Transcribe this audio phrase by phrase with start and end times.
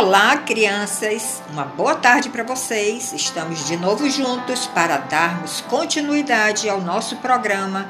[0.00, 1.42] Olá, crianças!
[1.50, 3.12] Uma boa tarde para vocês.
[3.12, 7.88] Estamos de novo juntos para darmos continuidade ao nosso programa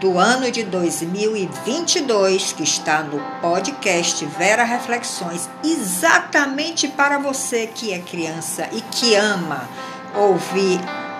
[0.00, 7.98] do ano de 2022, que está no podcast Vera Reflexões, exatamente para você que é
[7.98, 9.68] criança e que ama
[10.14, 10.78] ouvir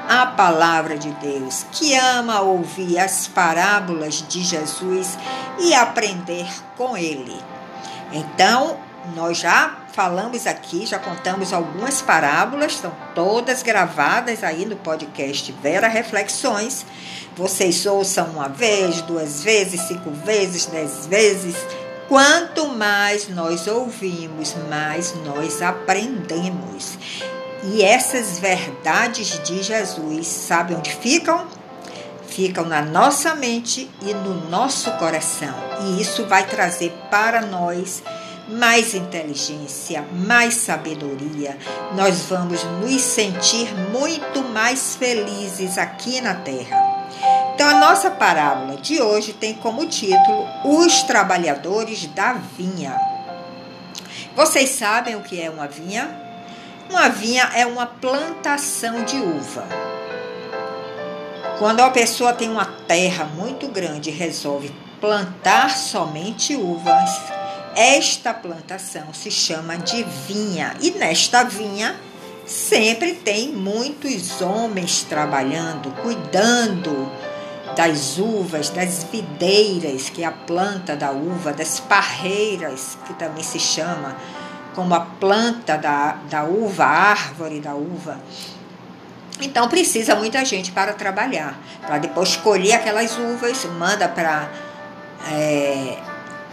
[0.08, 5.18] a palavra de Deus, que ama ouvir as parábolas de Jesus
[5.58, 6.46] e aprender
[6.76, 7.36] com ele.
[8.12, 8.76] Então,
[9.14, 15.88] nós já falamos aqui, já contamos algumas parábolas, estão todas gravadas aí no podcast Vera
[15.88, 16.86] Reflexões.
[17.36, 21.56] Vocês ouçam uma vez, duas vezes, cinco vezes, dez vezes.
[22.08, 26.96] Quanto mais nós ouvimos, mais nós aprendemos.
[27.64, 31.46] E essas verdades de Jesus, sabe onde ficam?
[32.28, 35.54] Ficam na nossa mente e no nosso coração.
[35.82, 38.02] E isso vai trazer para nós
[38.52, 41.56] mais inteligência, mais sabedoria,
[41.94, 46.92] nós vamos nos sentir muito mais felizes aqui na Terra.
[47.54, 52.94] Então, a nossa parábola de hoje tem como título Os Trabalhadores da Vinha.
[54.34, 56.10] Vocês sabem o que é uma vinha?
[56.90, 59.64] Uma vinha é uma plantação de uva.
[61.58, 67.10] Quando a pessoa tem uma terra muito grande e resolve plantar somente uvas,
[67.74, 71.96] esta plantação se chama de vinha e nesta vinha
[72.46, 77.10] sempre tem muitos homens trabalhando, cuidando
[77.76, 83.58] das uvas, das videiras, que é a planta da uva, das parreiras, que também se
[83.58, 84.16] chama
[84.74, 88.20] como a planta da, da uva, a árvore da uva.
[89.40, 94.48] Então precisa muita gente para trabalhar, para depois colher aquelas uvas, manda para
[95.30, 95.96] é,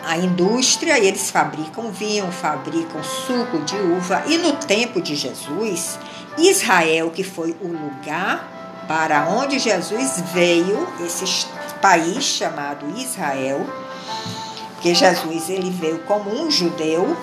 [0.06, 4.24] a indústria eles fabricam vinho, fabricam suco de uva.
[4.28, 6.00] E no tempo de Jesus,
[6.38, 11.46] Israel, que foi o lugar para onde Jesus veio, esse
[11.82, 13.66] país chamado Israel,
[14.74, 17.16] porque Jesus ele veio como um judeu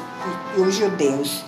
[0.56, 1.44] e os judeus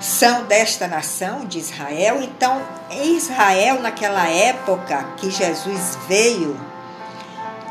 [0.00, 2.22] são desta nação de Israel.
[2.22, 2.60] Então,
[2.90, 6.58] Israel naquela época que Jesus veio,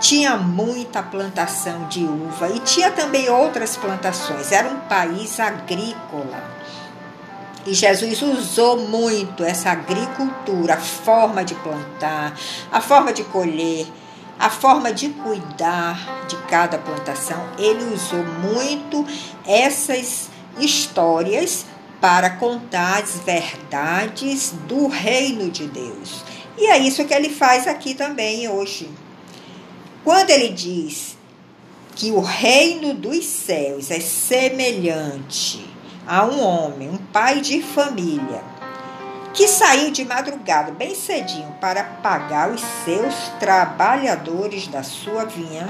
[0.06, 4.52] tinha muita plantação de uva e tinha também outras plantações.
[4.52, 6.44] Era um país agrícola.
[7.66, 12.38] E Jesus usou muito essa agricultura, a forma de plantar,
[12.72, 13.88] a forma de colher,
[14.38, 17.44] a forma de cuidar de cada plantação.
[17.58, 19.04] Ele usou muito
[19.44, 20.30] essas
[20.60, 21.66] histórias
[22.00, 26.24] para contar as verdades do reino de Deus.
[26.60, 28.88] E é isso que ele faz aqui também hoje.
[30.06, 31.18] Quando ele diz
[31.96, 35.68] que o reino dos céus é semelhante
[36.06, 38.44] a um homem, um pai de família,
[39.34, 45.68] que saiu de madrugada bem cedinho para pagar os seus trabalhadores da sua vinha.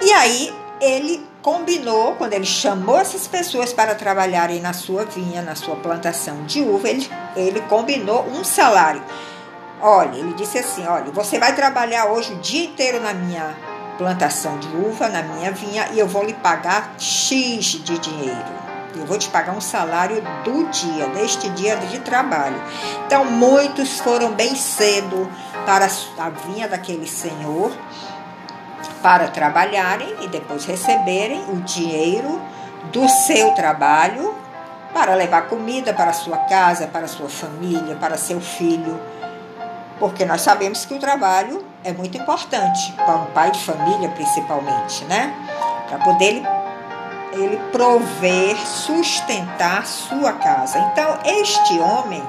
[0.00, 5.56] E aí ele combinou, quando ele chamou essas pessoas para trabalharem na sua vinha, na
[5.56, 9.02] sua plantação de uva, ele, ele combinou um salário.
[9.82, 13.56] Olha, ele disse assim: olha, você vai trabalhar hoje o dia inteiro na minha
[13.96, 18.60] plantação de uva, na minha vinha, e eu vou lhe pagar X de dinheiro.
[18.94, 22.60] Eu vou te pagar um salário do dia, deste dia de trabalho.
[23.06, 25.30] Então, muitos foram bem cedo
[25.64, 25.86] para
[26.18, 27.72] a vinha daquele senhor
[29.02, 32.40] para trabalharem e depois receberem o dinheiro
[32.92, 34.34] do seu trabalho
[34.92, 39.00] para levar comida para sua casa, para sua família, para seu filho
[40.00, 45.04] porque nós sabemos que o trabalho é muito importante para um pai de família, principalmente,
[45.04, 45.32] né?
[45.88, 46.46] Para poder ele,
[47.34, 50.78] ele prover, sustentar sua casa.
[50.78, 52.22] Então, este homem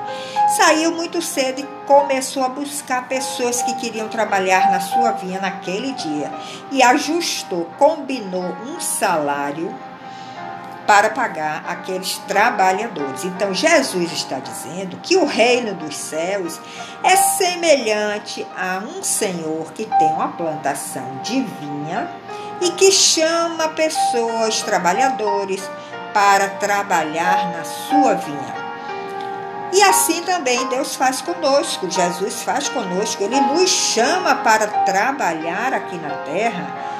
[0.57, 5.93] saiu muito cedo e começou a buscar pessoas que queriam trabalhar na sua vinha naquele
[5.93, 6.29] dia
[6.71, 9.73] e ajustou, combinou um salário
[10.85, 13.23] para pagar aqueles trabalhadores.
[13.23, 16.59] Então, Jesus está dizendo que o reino dos céus
[17.03, 22.09] é semelhante a um senhor que tem uma plantação de vinha
[22.61, 25.61] e que chama pessoas, trabalhadores,
[26.13, 28.61] para trabalhar na sua vinha.
[29.73, 35.95] E assim também Deus faz conosco, Jesus faz conosco, Ele nos chama para trabalhar aqui
[35.97, 36.90] na terra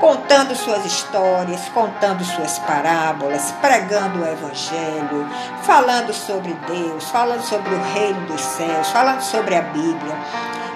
[0.00, 5.28] contando suas histórias, contando suas parábolas, pregando o Evangelho,
[5.62, 10.16] falando sobre Deus, falando sobre o reino dos céus, falando sobre a Bíblia.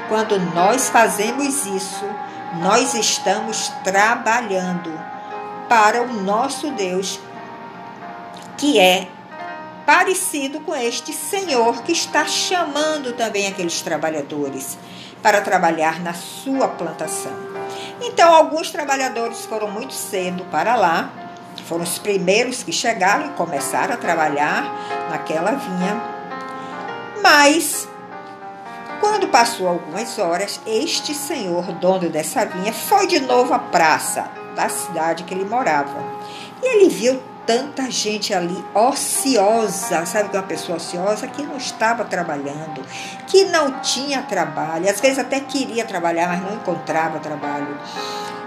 [0.08, 2.04] Quando nós fazemos isso,
[2.60, 4.92] nós estamos trabalhando
[5.68, 7.18] para o nosso Deus
[8.58, 9.08] que é
[9.86, 14.78] parecido com este senhor que está chamando também aqueles trabalhadores
[15.22, 17.61] para trabalhar na sua plantação.
[18.04, 21.10] Então, alguns trabalhadores foram muito cedo para lá,
[21.68, 24.64] foram os primeiros que chegaram e começaram a trabalhar
[25.08, 26.02] naquela vinha.
[27.22, 27.88] Mas,
[29.00, 34.68] quando passou algumas horas, este senhor, dono dessa vinha, foi de novo à praça da
[34.68, 35.96] cidade que ele morava.
[36.62, 42.82] E ele viu tanta gente ali ociosa, sabe uma pessoa ociosa que não estava trabalhando,
[43.26, 47.78] que não tinha trabalho, às vezes até queria trabalhar, mas não encontrava trabalho.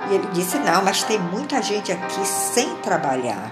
[0.09, 3.51] E ele disse: Não, mas tem muita gente aqui sem trabalhar.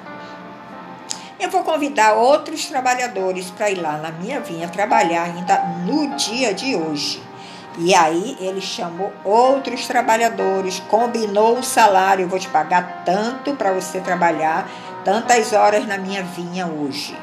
[1.39, 6.53] Eu vou convidar outros trabalhadores para ir lá na minha vinha trabalhar ainda no dia
[6.53, 7.21] de hoje.
[7.79, 13.71] E aí ele chamou outros trabalhadores, combinou o salário, eu vou te pagar tanto para
[13.73, 14.69] você trabalhar
[15.03, 17.17] tantas horas na minha vinha hoje.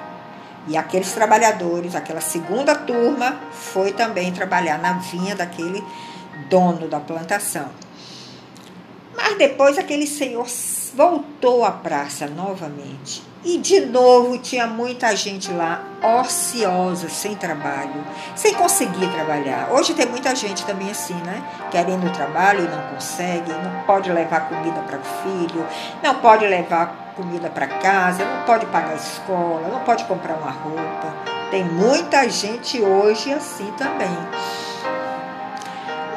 [0.67, 5.83] E aqueles trabalhadores, aquela segunda turma, foi também trabalhar na vinha daquele
[6.49, 7.69] dono da plantação.
[9.17, 10.49] Mas depois aquele senhor
[10.95, 13.23] voltou à praça novamente.
[13.43, 15.83] E de novo tinha muita gente lá
[16.21, 18.05] ociosa, sem trabalho,
[18.37, 19.71] sem conseguir trabalhar.
[19.73, 21.43] Hoje tem muita gente também assim, né?
[21.71, 25.67] Querendo trabalho e não consegue, não pode levar comida para o filho,
[26.03, 30.51] não pode levar comida para casa, não pode pagar a escola, não pode comprar uma
[30.51, 31.15] roupa.
[31.51, 34.70] Tem muita gente hoje assim também.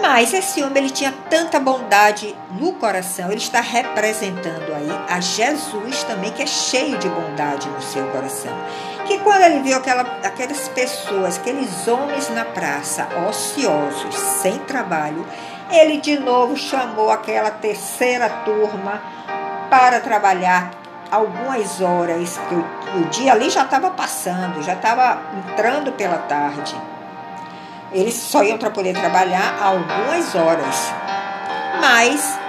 [0.03, 6.03] Mas esse homem ele tinha tanta bondade no coração, ele está representando aí a Jesus
[6.03, 8.51] também, que é cheio de bondade no seu coração.
[9.05, 15.25] Que quando ele viu aquela, aquelas pessoas, aqueles homens na praça, ociosos, sem trabalho,
[15.71, 19.01] ele de novo chamou aquela terceira turma
[19.69, 20.71] para trabalhar
[21.09, 22.65] algumas horas, que o,
[22.99, 26.75] o dia ali já estava passando, já estava entrando pela tarde.
[27.93, 30.93] Eles só iam para poder trabalhar algumas horas.
[31.79, 32.39] Mas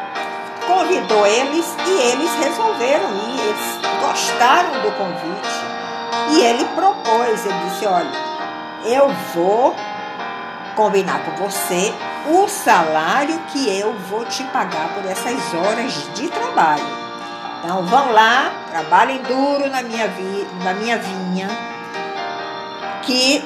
[0.67, 3.41] convidou eles e eles resolveram ir.
[3.41, 5.65] Eles gostaram do convite.
[6.31, 8.11] E ele propôs, ele disse, olha,
[8.85, 9.77] eu vou
[10.75, 11.93] combinar com você
[12.27, 17.05] o salário que eu vou te pagar por essas horas de trabalho.
[17.63, 21.49] Então vão lá, trabalhem duro na minha, vi, na minha vinha,
[23.03, 23.43] que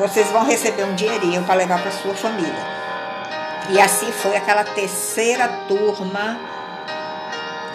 [0.00, 2.80] vocês vão receber um dinheirinho para levar para sua família.
[3.68, 6.38] E assim foi aquela terceira turma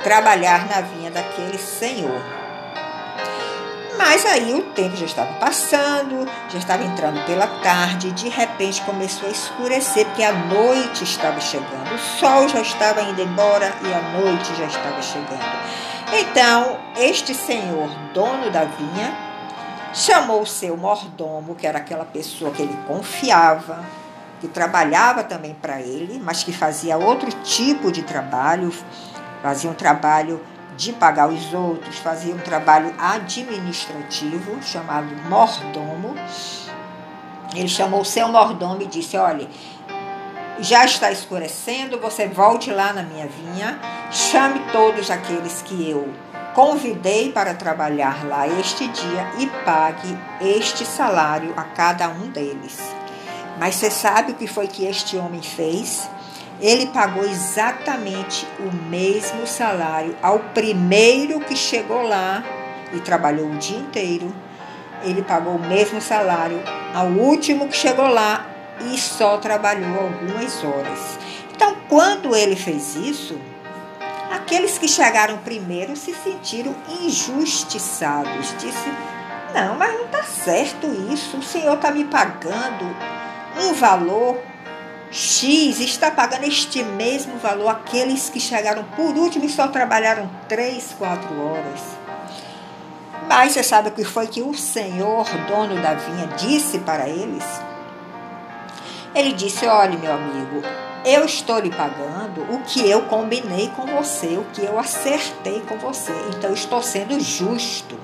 [0.04, 2.22] trabalhar na vinha daquele senhor.
[3.96, 9.30] Mas aí o tempo já estava passando, já estava entrando pela tarde, de repente começou
[9.30, 11.94] a escurecer, porque a noite estava chegando.
[11.94, 15.46] O sol já estava indo embora e a noite já estava chegando.
[16.12, 19.35] Então, este senhor, dono da vinha,
[19.96, 23.84] chamou o seu mordomo, que era aquela pessoa que ele confiava,
[24.42, 28.74] que trabalhava também para ele, mas que fazia outro tipo de trabalho,
[29.42, 30.42] fazia um trabalho
[30.76, 36.14] de pagar os outros, fazia um trabalho administrativo chamado mordomo.
[37.56, 39.48] Ele chamou o seu mordomo e disse: Olha,
[40.60, 43.80] já está escurecendo, você volte lá na minha vinha,
[44.12, 46.14] chame todos aqueles que eu
[46.56, 52.80] convidei para trabalhar lá este dia e pague este salário a cada um deles.
[53.60, 56.10] Mas você sabe o que foi que este homem fez?
[56.62, 62.42] Ele pagou exatamente o mesmo salário ao primeiro que chegou lá
[62.94, 64.34] e trabalhou o dia inteiro.
[65.04, 66.62] Ele pagou o mesmo salário
[66.94, 68.48] ao último que chegou lá
[68.94, 71.20] e só trabalhou algumas horas.
[71.54, 73.38] Então, quando ele fez isso,
[74.32, 78.54] Aqueles que chegaram primeiro se sentiram injustiçados.
[78.60, 78.92] Disse:
[79.54, 81.38] Não, mas não está certo isso.
[81.38, 82.86] O Senhor está me pagando
[83.58, 84.38] um valor
[85.12, 90.94] X, está pagando este mesmo valor aqueles que chegaram por último e só trabalharam três,
[90.98, 91.82] quatro horas.
[93.28, 97.44] Mas você sabe o que foi que o Senhor, dono da vinha, disse para eles?
[99.16, 100.62] Ele disse: Olhe, meu amigo,
[101.06, 105.78] eu estou lhe pagando o que eu combinei com você, o que eu acertei com
[105.78, 106.12] você.
[106.36, 107.96] Então, eu estou sendo justo.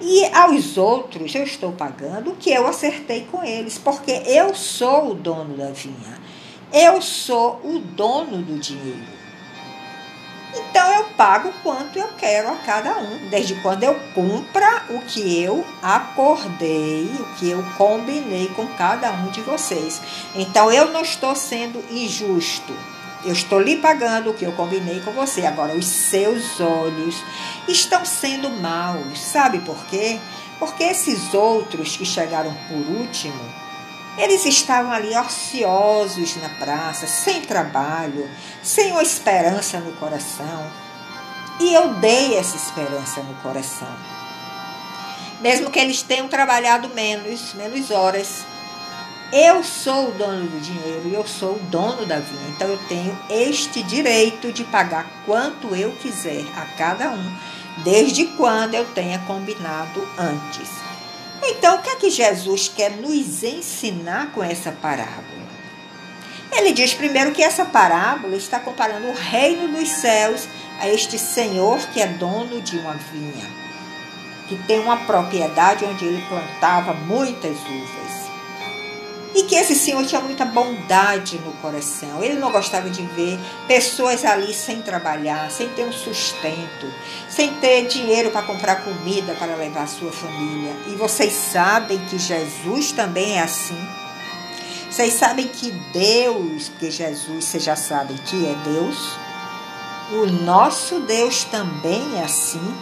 [0.00, 5.12] E aos outros eu estou pagando o que eu acertei com eles, porque eu sou
[5.12, 6.20] o dono da vinha.
[6.72, 9.21] Eu sou o dono do dinheiro.
[10.54, 15.42] Então eu pago quanto eu quero a cada um, desde quando eu cumpra o que
[15.42, 20.00] eu acordei, o que eu combinei com cada um de vocês.
[20.34, 22.74] Então eu não estou sendo injusto
[23.24, 25.46] Eu estou lhe pagando o que eu combinei com você.
[25.46, 27.22] Agora, os seus olhos
[27.68, 29.20] estão sendo maus.
[29.20, 30.18] Sabe por quê?
[30.58, 33.61] Porque esses outros que chegaram por último,
[34.18, 38.28] eles estavam ali ociosos na praça, sem trabalho,
[38.62, 40.70] sem uma esperança no coração.
[41.60, 43.94] E eu dei essa esperança no coração.
[45.40, 48.44] Mesmo que eles tenham trabalhado menos, menos horas,
[49.32, 52.48] eu sou o dono do dinheiro e eu sou o dono da vinha.
[52.50, 57.36] Então eu tenho este direito de pagar quanto eu quiser a cada um,
[57.82, 60.91] desde quando eu tenha combinado antes.
[61.44, 65.42] Então, o que é que Jesus quer nos ensinar com essa parábola?
[66.52, 70.46] Ele diz primeiro que essa parábola está comparando o reino dos céus
[70.78, 73.46] a este senhor que é dono de uma vinha,
[74.48, 78.01] que tem uma propriedade onde ele plantava muitas uvas.
[79.52, 82.24] Que esse senhor tinha muita bondade no coração.
[82.24, 86.90] Ele não gostava de ver pessoas ali sem trabalhar, sem ter um sustento,
[87.28, 90.74] sem ter dinheiro para comprar comida para levar a sua família.
[90.86, 93.76] E vocês sabem que Jesus também é assim.
[94.90, 99.18] Vocês sabem que Deus, porque Jesus, vocês já sabem que é Deus,
[100.12, 102.74] o nosso Deus também é assim.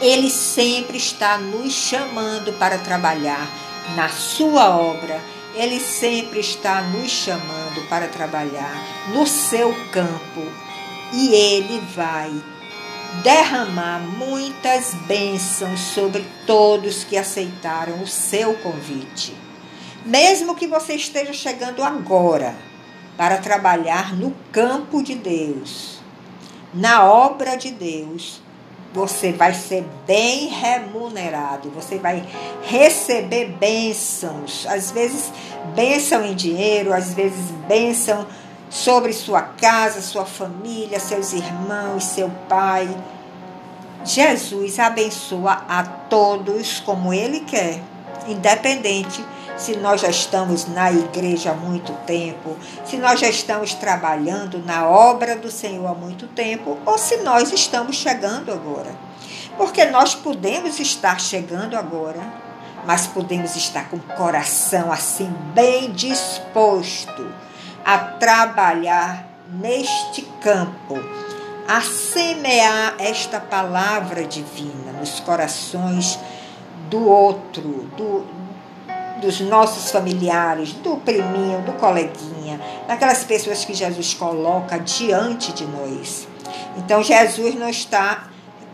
[0.00, 3.48] Ele sempre está nos chamando para trabalhar
[3.94, 5.20] na sua obra.
[5.54, 8.74] Ele sempre está nos chamando para trabalhar
[9.12, 10.42] no seu campo
[11.12, 12.32] e ele vai
[13.22, 19.36] derramar muitas bênçãos sobre todos que aceitaram o seu convite.
[20.04, 22.56] Mesmo que você esteja chegando agora
[23.16, 26.00] para trabalhar no campo de Deus,
[26.72, 28.42] na obra de Deus,
[28.94, 32.24] você vai ser bem remunerado, você vai
[32.62, 35.32] receber bênçãos, às vezes
[35.74, 38.24] bênção em dinheiro, às vezes bênção
[38.70, 42.88] sobre sua casa, sua família, seus irmãos, seu pai.
[44.04, 47.80] Jesus abençoa a todos como ele quer,
[48.28, 49.24] independente
[49.56, 54.86] se nós já estamos na igreja há muito tempo, se nós já estamos trabalhando na
[54.86, 58.94] obra do Senhor há muito tempo, ou se nós estamos chegando agora.
[59.56, 62.20] Porque nós podemos estar chegando agora,
[62.86, 67.32] mas podemos estar com o coração assim bem disposto
[67.84, 70.98] a trabalhar neste campo,
[71.68, 76.18] a semear esta palavra divina nos corações
[76.90, 77.62] do outro,
[77.96, 78.26] do,
[79.20, 86.26] dos nossos familiares, do priminho, do coleguinha, daquelas pessoas que Jesus coloca diante de nós.
[86.76, 88.28] Então Jesus não está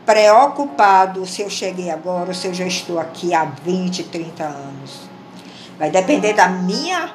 [0.04, 5.00] preocupado se eu cheguei agora ou se eu já estou aqui há 20, 30 anos.
[5.78, 7.14] Vai depender da minha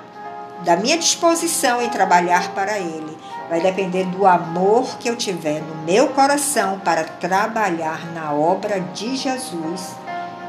[0.63, 3.15] da minha disposição em trabalhar para ele.
[3.49, 9.15] Vai depender do amor que eu tiver no meu coração para trabalhar na obra de
[9.17, 9.95] Jesus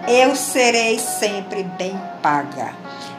[0.09, 2.75] eu serei sempre bem paga.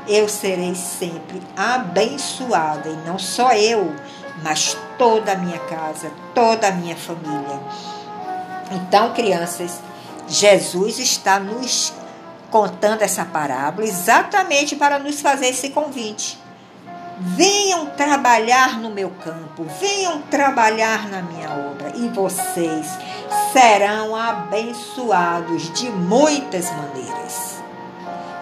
[0.07, 2.89] Eu serei sempre abençoada.
[2.89, 3.93] E não só eu,
[4.41, 7.59] mas toda a minha casa, toda a minha família.
[8.71, 9.79] Então, crianças,
[10.27, 11.93] Jesus está nos
[12.49, 16.39] contando essa parábola exatamente para nos fazer esse convite.
[17.19, 22.87] Venham trabalhar no meu campo, venham trabalhar na minha obra e vocês
[23.51, 27.57] serão abençoados de muitas maneiras.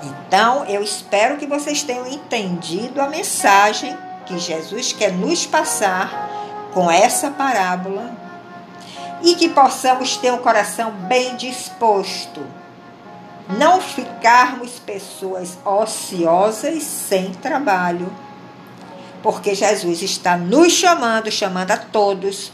[0.04, 3.96] Então, eu espero que vocês tenham entendido a mensagem
[4.26, 8.16] que Jesus quer nos passar com essa parábola
[9.22, 12.46] e que possamos ter um coração bem disposto.
[13.58, 18.12] Não ficarmos pessoas ociosas sem trabalho
[19.26, 22.52] porque Jesus está nos chamando, chamando a todos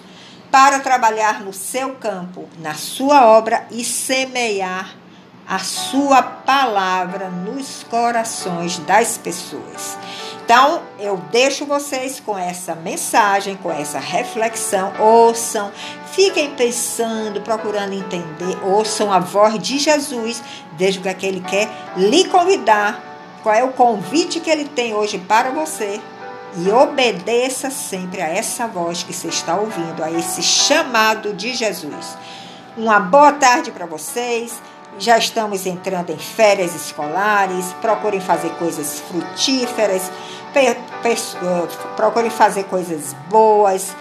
[0.52, 4.96] para trabalhar no seu campo, na sua obra e semear
[5.48, 9.98] a sua palavra nos corações das pessoas.
[10.44, 14.94] Então, eu deixo vocês com essa mensagem, com essa reflexão.
[15.00, 15.72] Ouçam,
[16.12, 18.58] fiquem pensando, procurando entender.
[18.64, 20.44] Ouçam a voz de Jesus,
[20.74, 23.02] desde o que, é que ele quer lhe convidar.
[23.44, 26.02] Qual é o convite que ele tem hoje para você
[26.58, 32.18] e obedeça sempre a essa voz que você está ouvindo, a esse chamado de Jesus.
[32.76, 34.62] Uma boa tarde para vocês.
[35.00, 37.74] Já estamos entrando em férias escolares.
[37.82, 40.12] Procurem fazer coisas frutíferas.
[40.54, 40.76] Eh,
[41.96, 43.96] procurem fazer coisas boas.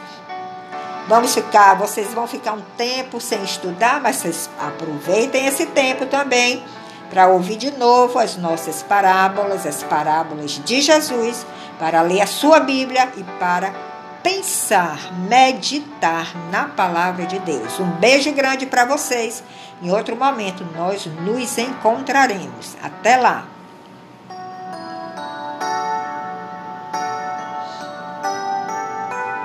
[1.08, 6.62] Vamos ficar, vocês vão ficar um tempo sem estudar, mas vocês aproveitem esse tempo também
[7.10, 11.44] para ouvir de novo as nossas parábolas, as parábolas de Jesus
[11.78, 13.74] para ler a sua Bíblia e para
[14.22, 17.80] pensar, meditar na palavra de Deus.
[17.80, 19.42] Um beijo grande para vocês.
[19.82, 22.76] Em outro momento nós nos encontraremos.
[22.82, 23.59] Até lá!